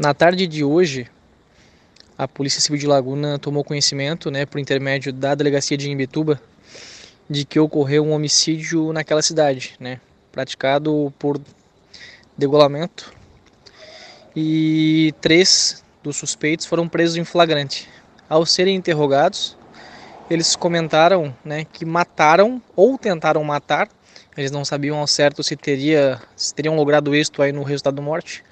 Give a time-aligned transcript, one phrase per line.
[0.00, 1.06] Na tarde de hoje,
[2.16, 6.40] a Polícia Civil de Laguna tomou conhecimento, né, por intermédio da delegacia de Imbituba,
[7.28, 10.00] de que ocorreu um homicídio naquela cidade, né,
[10.32, 11.38] praticado por
[12.34, 13.12] degolamento.
[14.34, 17.86] E três dos suspeitos foram presos em flagrante.
[18.26, 19.54] Ao serem interrogados,
[20.30, 23.86] eles comentaram, né, que mataram ou tentaram matar.
[24.34, 28.42] Eles não sabiam ao certo se teria se teriam logrado êxito aí no resultado morte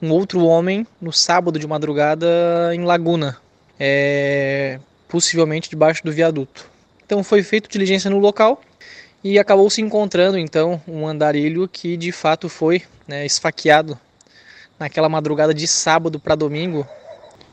[0.00, 2.26] um outro homem no sábado de madrugada
[2.74, 3.36] em Laguna,
[3.78, 4.78] é,
[5.08, 6.70] possivelmente debaixo do viaduto.
[7.04, 8.60] Então foi feita diligência no local
[9.22, 13.98] e acabou se encontrando então um andarilho que de fato foi né, esfaqueado
[14.78, 16.86] naquela madrugada de sábado para domingo.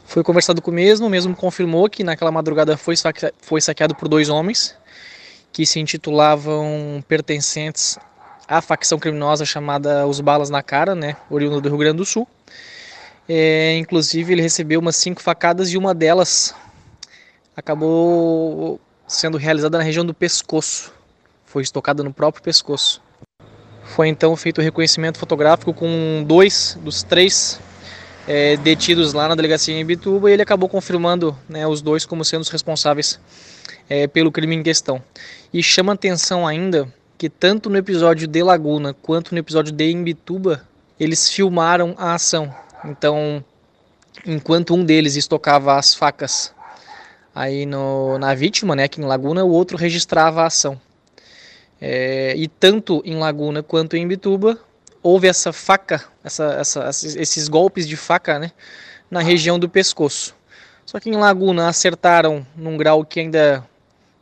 [0.06, 2.96] Foi conversado com o mesmo, o mesmo confirmou que naquela madrugada foi,
[3.42, 4.76] foi saqueado por dois homens
[5.52, 7.98] que se intitulavam pertencentes
[8.48, 12.28] à facção criminosa chamada Os Balas na Cara, né, oriundo do Rio Grande do Sul.
[13.28, 16.54] É, inclusive ele recebeu umas cinco facadas e uma delas
[17.56, 20.94] acabou sendo realizada na região do pescoço.
[21.46, 23.02] Foi estocada no próprio pescoço.
[23.84, 27.60] Foi então feito o reconhecimento fotográfico com dois dos três
[28.28, 32.26] é, detidos lá na delegacia em Bituba e ele acabou confirmando né, os dois como
[32.26, 33.20] sendo os responsáveis
[33.90, 35.02] é, pelo crime em questão.
[35.54, 40.68] E chama atenção ainda que tanto no episódio de Laguna quanto no episódio de Imbituba
[41.00, 42.54] eles filmaram a ação.
[42.84, 43.44] Então,
[44.26, 46.54] enquanto um deles estocava as facas
[47.34, 50.80] aí no, na vítima, né, aqui em Laguna, o outro registrava a ação.
[51.82, 54.58] É, e tanto em Laguna quanto em Bituba
[55.04, 58.52] houve essa faca, essa, essa, esses golpes de faca, né,
[59.12, 60.36] na região do pescoço.
[60.86, 63.68] Só que em Laguna acertaram num grau que ainda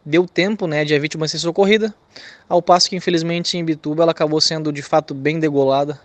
[0.06, 1.94] deu tempo, né, de a vítima ser socorrida,
[2.48, 6.00] ao passo que infelizmente em Bituba ela acabou sendo de fato bem degolada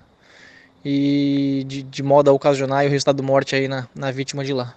[0.84, 4.52] e de, de modo a ocasionar o resultado de morte aí na, na vítima de
[4.52, 4.74] lá.